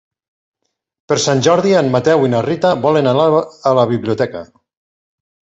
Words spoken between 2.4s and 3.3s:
Rita volen anar